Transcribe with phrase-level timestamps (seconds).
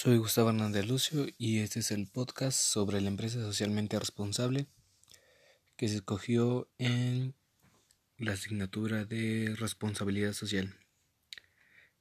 [0.00, 4.68] Soy Gustavo Hernández Lucio y este es el podcast sobre la empresa socialmente responsable
[5.76, 7.34] que se escogió en
[8.16, 10.72] la asignatura de responsabilidad social.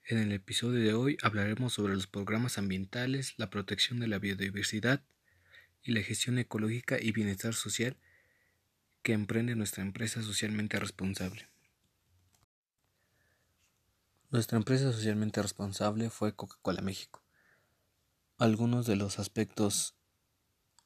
[0.05, 5.03] En el episodio de hoy hablaremos sobre los programas ambientales, la protección de la biodiversidad
[5.81, 7.97] y la gestión ecológica y bienestar social
[9.01, 11.49] que emprende nuestra empresa socialmente responsable.
[14.29, 17.23] Nuestra empresa socialmente responsable fue Coca-Cola México
[18.37, 19.95] algunos de los aspectos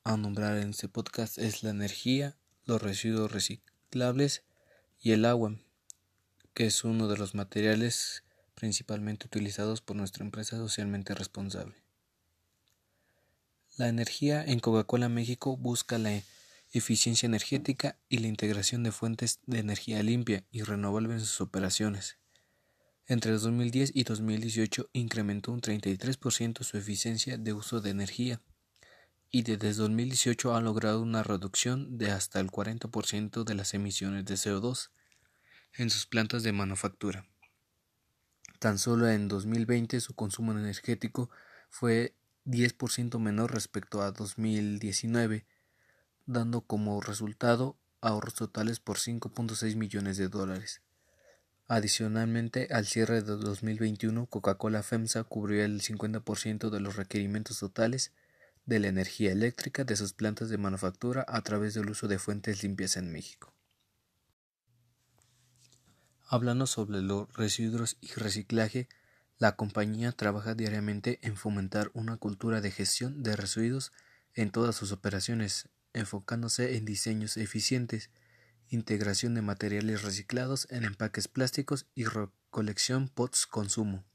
[0.06, 4.44] a nombrar en este podcast es la energía, los residuos reciclables
[5.02, 5.58] y el agua,
[6.54, 8.24] que es uno de los materiales
[8.56, 11.76] principalmente utilizados por nuestra empresa socialmente responsable.
[13.76, 16.22] La energía en Coca-Cola México busca la
[16.72, 22.21] eficiencia energética y la integración de fuentes de energía limpia y renovable en sus operaciones.
[23.12, 28.42] Entre 2010 y 2018 incrementó un 33% su eficiencia de uso de energía
[29.30, 34.36] y desde 2018 ha logrado una reducción de hasta el 40% de las emisiones de
[34.36, 34.92] CO2
[35.74, 37.28] en sus plantas de manufactura.
[38.60, 41.30] Tan solo en 2020 su consumo energético
[41.70, 45.46] fue 10% menor respecto a 2019,
[46.28, 50.82] dando como resultado ahorros totales por 5.6 millones de dólares.
[51.68, 58.12] Adicionalmente, al cierre de 2021, Coca-Cola FEMSA cubrió el 50% de los requerimientos totales
[58.66, 62.64] de la energía eléctrica de sus plantas de manufactura a través del uso de fuentes
[62.64, 63.54] limpias en México.
[66.28, 68.88] Hablando sobre los residuos y reciclaje,
[69.38, 73.92] la compañía trabaja diariamente en fomentar una cultura de gestión de residuos
[74.34, 78.10] en todas sus operaciones, enfocándose en diseños eficientes
[78.72, 84.06] integración de materiales reciclados en empaques plásticos y recolección post-consumo.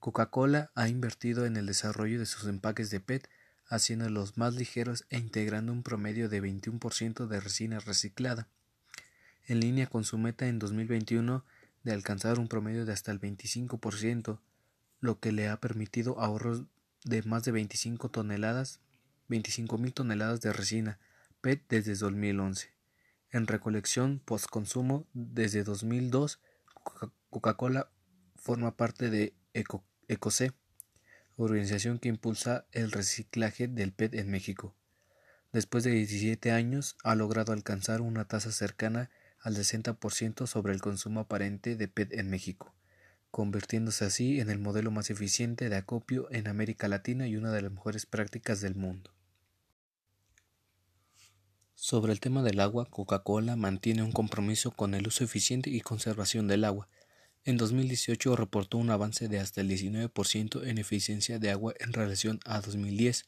[0.00, 3.28] Coca-Cola ha invertido en el desarrollo de sus empaques de PET,
[3.66, 8.48] haciéndolos más ligeros e integrando un promedio de 21% de resina reciclada,
[9.46, 11.44] en línea con su meta en 2021
[11.84, 14.40] de alcanzar un promedio de hasta el 25%,
[15.00, 16.62] lo que le ha permitido ahorros
[17.04, 18.80] de más de 25 toneladas,
[19.28, 20.98] 25 mil toneladas de resina
[21.42, 22.77] PET desde 2011.
[23.30, 26.40] En recolección post-consumo, desde 2002,
[27.28, 27.90] Coca-Cola
[28.36, 29.84] forma parte de ECOC,
[31.36, 34.74] organización que impulsa el reciclaje del PET en México.
[35.52, 41.20] Después de 17 años, ha logrado alcanzar una tasa cercana al 60% sobre el consumo
[41.20, 42.74] aparente de PET en México,
[43.30, 47.60] convirtiéndose así en el modelo más eficiente de acopio en América Latina y una de
[47.60, 49.12] las mejores prácticas del mundo.
[51.80, 56.48] Sobre el tema del agua, Coca-Cola mantiene un compromiso con el uso eficiente y conservación
[56.48, 56.88] del agua.
[57.44, 62.40] En 2018 reportó un avance de hasta el 19% en eficiencia de agua en relación
[62.44, 63.26] a 2010,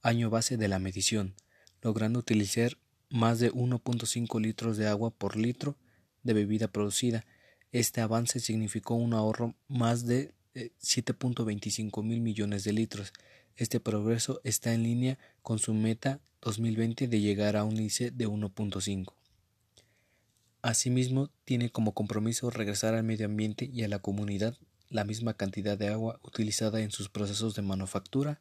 [0.00, 1.34] año base de la medición,
[1.80, 2.78] logrando utilizar
[3.10, 5.76] más de 1.5 litros de agua por litro
[6.22, 7.26] de bebida producida.
[7.72, 13.12] Este avance significó un ahorro más de 7.25 eh, mil millones de litros.
[13.56, 18.26] Este progreso está en línea con su meta 2020 de llegar a un índice de
[18.26, 19.14] 1.5.
[20.62, 24.56] Asimismo, tiene como compromiso regresar al medio ambiente y a la comunidad
[24.88, 28.40] la misma cantidad de agua utilizada en sus procesos de manufactura.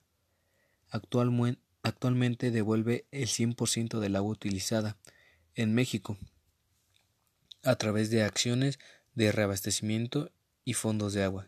[1.83, 4.97] actualmente devuelve el 100% del agua utilizada
[5.55, 6.17] en México
[7.63, 8.79] a través de acciones
[9.13, 10.31] de reabastecimiento
[10.63, 11.47] y fondos de agua.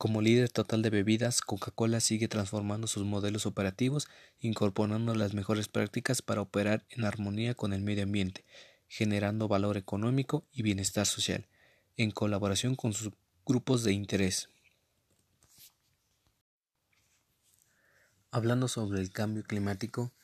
[0.00, 6.22] Como líder total de bebidas, Coca-Cola sigue transformando sus modelos operativos, incorporando las mejores prácticas
[6.22, 8.46] para operar en armonía con el medio ambiente,
[8.88, 11.48] generando valor económico y bienestar social,
[11.98, 13.12] en colaboración con sus
[13.44, 14.48] grupos de interés.
[18.30, 20.14] Hablando sobre el cambio climático,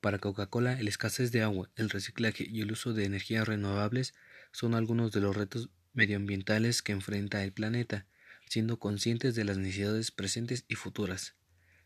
[0.00, 4.14] para Coca-Cola el escasez de agua, el reciclaje y el uso de energías renovables
[4.52, 8.06] son algunos de los retos medioambientales que enfrenta el planeta
[8.48, 11.34] siendo conscientes de las necesidades presentes y futuras.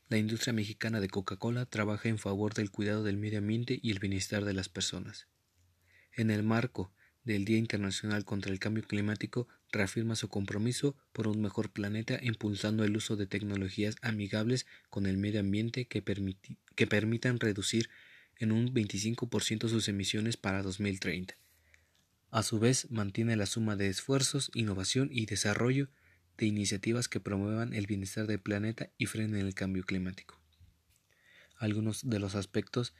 [0.09, 3.99] La industria mexicana de Coca-Cola trabaja en favor del cuidado del medio ambiente y el
[3.99, 5.29] bienestar de las personas.
[6.12, 6.93] En el marco
[7.25, 12.85] del Día Internacional contra el Cambio Climático, reafirma su compromiso por un mejor planeta impulsando
[12.85, 17.91] el uso de tecnologías amigables con el medio ambiente que, permitan reducir
[18.37, 21.37] en un 25% sus emisiones para 2030.
[22.31, 25.91] A su vez, mantiene la suma de esfuerzos, innovación y desarrollo
[26.38, 30.40] de iniciativas que promuevan el bienestar del planeta y frenen el cambio climático.
[31.56, 32.94] Algunos de los aspectos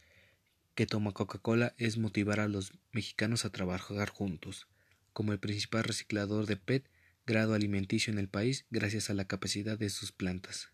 [0.75, 4.67] que toma Coca-Cola es motivar a los mexicanos a trabajar juntos,
[5.13, 6.89] como el principal reciclador de PET
[7.27, 10.71] grado alimenticio en el país gracias a la capacidad de sus plantas.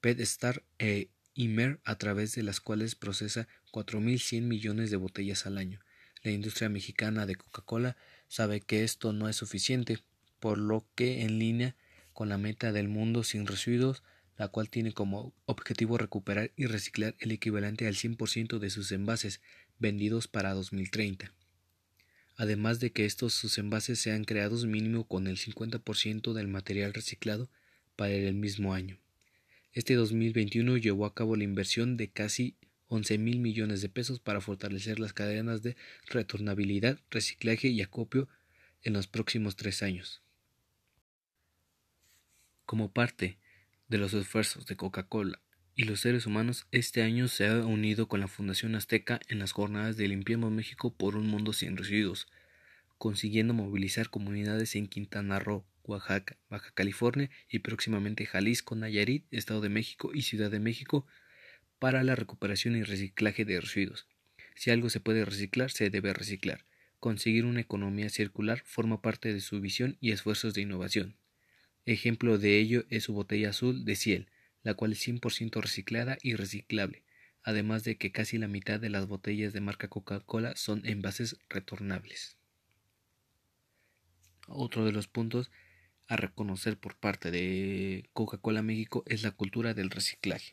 [0.00, 5.80] PetStar e Imer a través de las cuales procesa 4.100 millones de botellas al año.
[6.22, 7.96] La industria mexicana de Coca-Cola
[8.26, 10.00] sabe que esto no es suficiente,
[10.40, 11.76] por lo que en línea
[12.12, 14.02] con la meta del mundo sin residuos,
[14.36, 19.40] la cual tiene como objetivo recuperar y reciclar el equivalente al 100% de sus envases
[19.78, 21.32] vendidos para 2030.
[22.36, 27.50] Además de que estos sus envases sean creados mínimo con el 50% del material reciclado
[27.96, 28.98] para el mismo año.
[29.72, 32.56] Este 2021 llevó a cabo la inversión de casi
[32.88, 35.76] 11 mil millones de pesos para fortalecer las cadenas de
[36.06, 38.28] retornabilidad, reciclaje y acopio
[38.82, 40.22] en los próximos tres años.
[42.68, 43.38] Como parte
[43.88, 45.40] de los esfuerzos de Coca-Cola
[45.74, 49.52] y los seres humanos, este año se ha unido con la Fundación Azteca en las
[49.52, 52.28] jornadas de Limpiemos México por un mundo sin residuos,
[52.98, 59.70] consiguiendo movilizar comunidades en Quintana Roo, Oaxaca, Baja California y próximamente Jalisco, Nayarit, Estado de
[59.70, 61.06] México y Ciudad de México
[61.78, 64.08] para la recuperación y reciclaje de residuos.
[64.56, 66.66] Si algo se puede reciclar, se debe reciclar.
[67.00, 71.16] Conseguir una economía circular forma parte de su visión y esfuerzos de innovación.
[71.86, 74.28] Ejemplo de ello es su botella azul de Ciel,
[74.62, 77.04] la cual es 100% reciclada y reciclable,
[77.42, 82.36] además de que casi la mitad de las botellas de marca Coca-Cola son envases retornables.
[84.46, 85.50] Otro de los puntos
[86.06, 90.52] a reconocer por parte de Coca-Cola México es la cultura del reciclaje.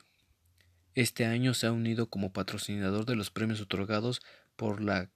[0.94, 4.22] Este año se ha unido como patrocinador de los premios otorgados
[4.56, 5.10] por la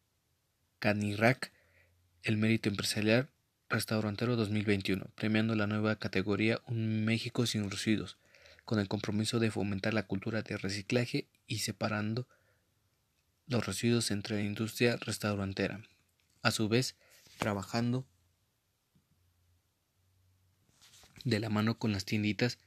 [0.79, 1.51] Canirac
[2.23, 3.29] el mérito empresarial
[3.69, 8.17] restaurantero 2021, premiando la nueva categoría Un México sin residuos,
[8.65, 12.27] con el compromiso de fomentar la cultura de reciclaje y separando
[13.47, 15.83] los residuos entre la industria restaurantera.
[16.41, 16.95] A su vez,
[17.37, 18.07] trabajando
[21.23, 22.57] de la mano con las tienditas,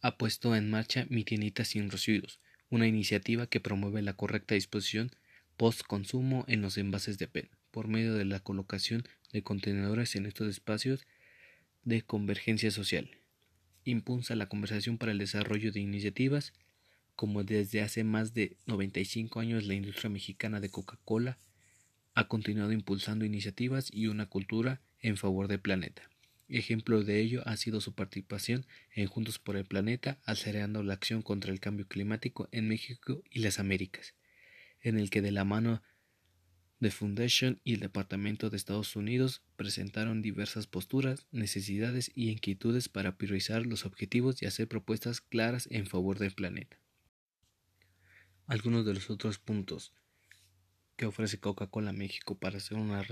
[0.00, 5.10] ha puesto en marcha Mi Tiendita Sin Residuos, una iniciativa que promueve la correcta disposición
[5.56, 9.02] post-consumo en los envases de PET, por medio de la colocación
[9.32, 11.04] de contenedores en estos espacios
[11.82, 13.10] de convergencia social.
[13.84, 16.52] Impulsa la conversación para el desarrollo de iniciativas,
[17.16, 21.38] como desde hace más de 95 años la industria mexicana de Coca-Cola
[22.14, 26.08] ha continuado impulsando iniciativas y una cultura en favor del planeta.
[26.48, 31.22] Ejemplo de ello ha sido su participación en Juntos por el Planeta, acelerando la acción
[31.22, 34.14] contra el cambio climático en México y las Américas,
[34.82, 35.82] en el que de la mano
[36.82, 43.16] de Foundation y el Departamento de Estados Unidos presentaron diversas posturas, necesidades y inquietudes para
[43.16, 46.76] priorizar los objetivos y hacer propuestas claras en favor del planeta.
[48.48, 49.94] Algunos de los otros puntos
[50.96, 53.06] que ofrece Coca-Cola México para ser una,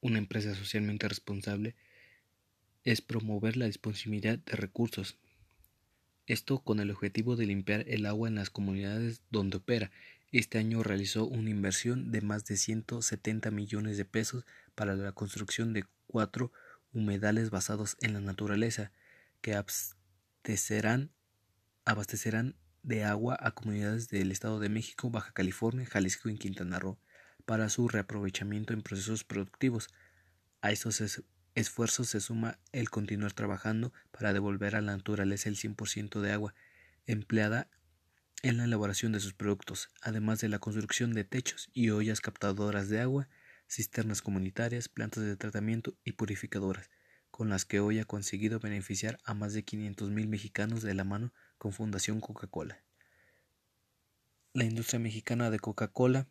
[0.00, 1.74] una empresa socialmente responsable
[2.84, 5.18] es promover la disponibilidad de recursos.
[6.26, 9.90] Esto con el objetivo de limpiar el agua en las comunidades donde opera.
[10.32, 14.46] Este año realizó una inversión de más de 170 millones de pesos
[14.76, 16.52] para la construcción de cuatro
[16.92, 18.92] humedales basados en la naturaleza
[19.40, 21.10] que abastecerán,
[21.84, 22.54] abastecerán
[22.84, 26.98] de agua a comunidades del Estado de México, Baja California, Jalisco y Quintana Roo
[27.44, 29.88] para su reaprovechamiento en procesos productivos.
[30.62, 31.02] A estos
[31.56, 36.54] esfuerzo se suma el continuar trabajando para devolver a la naturaleza el 100% de agua
[37.06, 37.68] empleada
[38.42, 42.88] en la elaboración de sus productos, además de la construcción de techos y ollas captadoras
[42.88, 43.28] de agua,
[43.68, 46.90] cisternas comunitarias, plantas de tratamiento y purificadoras,
[47.30, 51.32] con las que hoy ha conseguido beneficiar a más de 500.000 mexicanos de la mano
[51.58, 52.82] con Fundación Coca-Cola.
[54.54, 56.26] La industria mexicana de Coca-Cola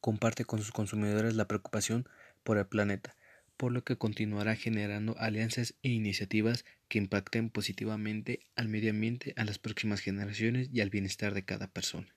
[0.00, 2.08] comparte con sus consumidores la preocupación
[2.42, 3.14] por el planeta,
[3.60, 9.44] por lo que continuará generando alianzas e iniciativas que impacten positivamente al medio ambiente, a
[9.44, 12.16] las próximas generaciones y al bienestar de cada persona.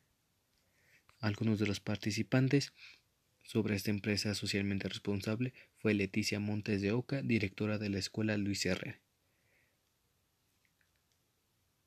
[1.20, 2.72] Algunos de los participantes
[3.42, 8.66] sobre esta empresa socialmente responsable fue Leticia Montes de Oca, directora de la Escuela Luis
[8.66, 9.02] Herrera,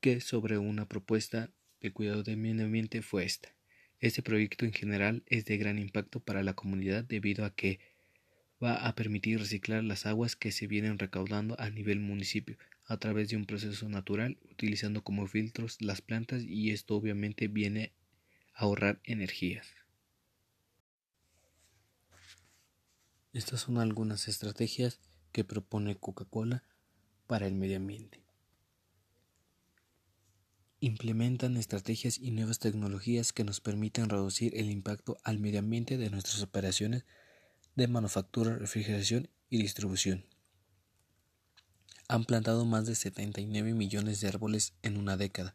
[0.02, 3.56] que sobre una propuesta de cuidado del medio ambiente fue esta.
[4.00, 7.95] Este proyecto en general es de gran impacto para la comunidad debido a que
[8.62, 13.28] va a permitir reciclar las aguas que se vienen recaudando a nivel municipio a través
[13.28, 17.92] de un proceso natural utilizando como filtros las plantas y esto obviamente viene
[18.54, 19.68] a ahorrar energías.
[23.32, 25.00] Estas son algunas estrategias
[25.32, 26.64] que propone Coca-Cola
[27.26, 28.26] para el medio ambiente
[30.80, 36.10] implementan estrategias y nuevas tecnologías que nos permiten reducir el impacto al medio ambiente de
[36.10, 37.04] nuestras operaciones
[37.76, 40.24] de manufactura, refrigeración y distribución.
[42.08, 45.54] Han plantado más de 79 millones de árboles en una década.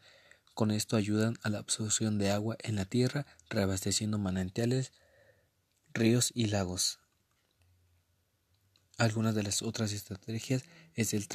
[0.53, 4.91] Con esto ayudan a la absorción de agua en la tierra, reabasteciendo manantiales,
[5.93, 6.99] ríos y lagos.
[8.97, 10.63] Algunas de las otras estrategias
[10.93, 11.27] es el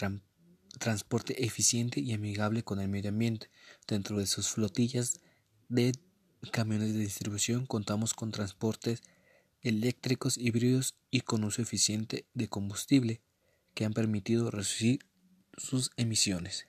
[0.78, 3.50] transporte eficiente y amigable con el medio ambiente.
[3.88, 5.18] Dentro de sus flotillas
[5.68, 5.92] de
[6.52, 9.02] camiones de distribución contamos con transportes
[9.66, 13.20] eléctricos híbridos y con uso eficiente de combustible
[13.74, 15.04] que han permitido reducir
[15.56, 16.68] sus emisiones.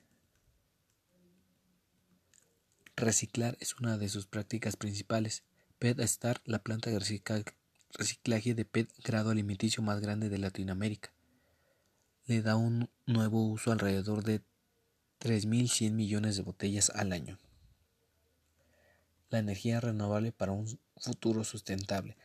[2.95, 5.43] Reciclar es una de sus prácticas principales.
[5.77, 11.13] PET Star, la planta de reciclaje de PET grado alimenticio más grande de Latinoamérica,
[12.25, 14.41] le da un nuevo uso alrededor de
[15.19, 17.37] 3.100 millones de botellas al año.
[19.29, 22.17] La energía renovable para un futuro sustentable.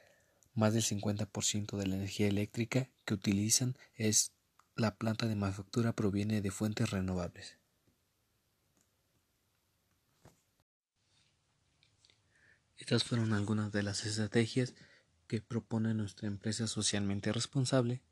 [0.54, 4.32] Más del 50% de la energía eléctrica que utilizan es
[4.76, 7.58] la planta de manufactura proviene de fuentes renovables.
[12.76, 14.74] Estas fueron algunas de las estrategias
[15.28, 18.02] que propone nuestra empresa socialmente responsable,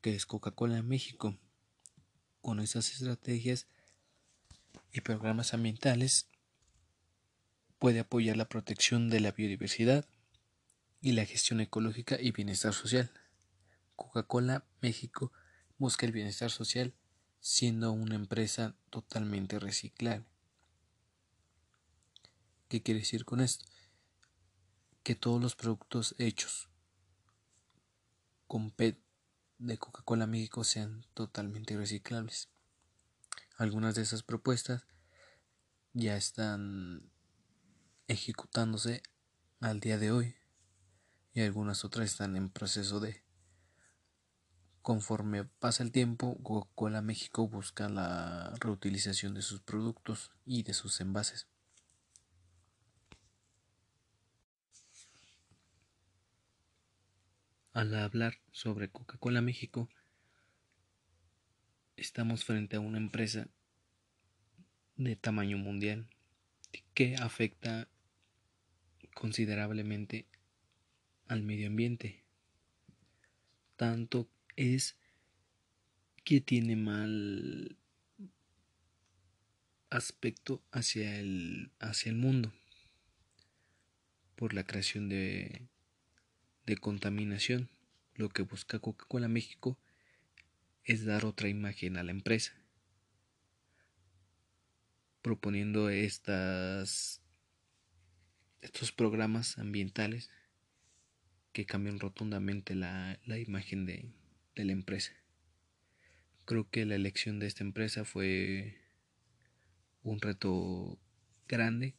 [0.00, 1.36] que es Coca-Cola México.
[2.40, 3.66] Con estas estrategias
[4.92, 6.26] y programas ambientales
[7.78, 10.06] puede apoyar la protección de la biodiversidad,
[11.00, 13.10] y la gestión ecológica y bienestar social.
[13.96, 15.32] Coca-Cola México
[15.78, 16.94] busca el bienestar social
[17.40, 20.26] siendo una empresa totalmente reciclable.
[22.68, 23.64] ¿Qué quiere decir con esto?
[25.02, 26.68] Que todos los productos hechos
[28.46, 29.00] con PET
[29.58, 32.48] de Coca-Cola México sean totalmente reciclables.
[33.56, 34.86] Algunas de esas propuestas
[35.92, 37.10] ya están
[38.06, 39.02] ejecutándose
[39.60, 40.39] al día de hoy
[41.32, 43.22] y algunas otras están en proceso de
[44.82, 51.00] Conforme pasa el tiempo, Coca-Cola México busca la reutilización de sus productos y de sus
[51.02, 51.48] envases.
[57.72, 59.90] Al hablar sobre Coca-Cola México,
[61.96, 63.48] estamos frente a una empresa
[64.96, 66.08] de tamaño mundial
[66.94, 67.86] que afecta
[69.14, 70.26] considerablemente
[71.30, 72.24] al medio ambiente.
[73.76, 74.96] Tanto es
[76.24, 77.78] que tiene mal
[79.90, 82.52] aspecto hacia el, hacia el mundo
[84.34, 85.68] por la creación de,
[86.66, 87.70] de contaminación.
[88.16, 89.78] Lo que busca Coca-Cola México
[90.82, 92.54] es dar otra imagen a la empresa,
[95.22, 97.22] proponiendo estas,
[98.62, 100.28] estos programas ambientales
[101.52, 104.08] que cambian rotundamente la, imagen de,
[104.54, 105.12] de la empresa.
[106.44, 108.76] Creo que la elección de esta empresa fue
[110.02, 110.98] un reto
[111.48, 111.94] grande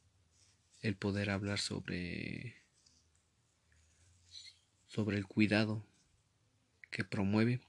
[0.82, 2.62] el poder hablar sobre
[4.88, 5.86] sobre el cuidado
[6.90, 7.62] que promueve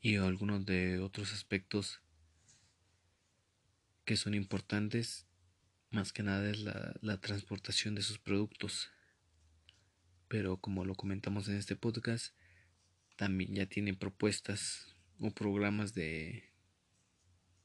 [0.00, 2.00] y algunos de otros aspectos
[4.04, 5.26] que son importantes
[5.90, 8.90] más que nada es la, la transportación de sus productos
[10.32, 12.34] pero como lo comentamos en este podcast,
[13.16, 16.44] también ya tiene propuestas o programas de,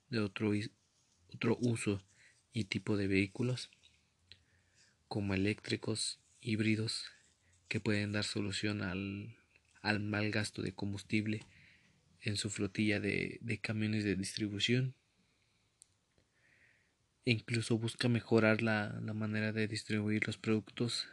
[0.10, 0.52] de otro,
[1.30, 2.04] otro uso
[2.52, 3.70] y tipo de vehículos
[5.08, 7.06] como eléctricos, híbridos,
[7.70, 9.38] que pueden dar solución al,
[9.82, 11.46] al mal gasto de combustible
[12.20, 14.94] en su flotilla de, de camiones de distribución.
[17.24, 21.08] E incluso busca mejorar la, la manera de distribuir los productos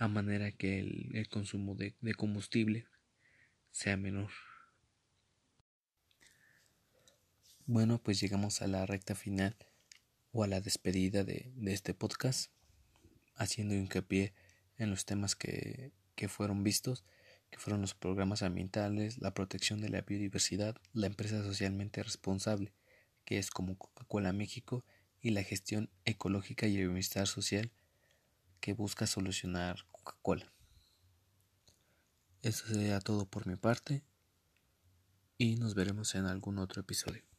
[0.00, 2.86] a manera que el, consumo de, combustible
[3.70, 4.30] sea menor.
[7.66, 9.54] Bueno, pues llegamos a la recta final
[10.32, 12.50] o a la despedida de, este podcast,
[13.34, 14.32] haciendo hincapié
[14.78, 17.04] en los temas que, que fueron vistos,
[17.50, 22.72] que fueron los programas ambientales, la protección de la biodiversidad, la empresa socialmente responsable,
[23.26, 24.82] que es como Coca-Cola México,
[25.20, 27.70] y la gestión ecológica y el bienestar social
[28.60, 30.52] que busca solucionar Coca-Cola.
[32.42, 34.02] Eso sería todo por mi parte
[35.36, 37.29] y nos veremos en algún otro episodio.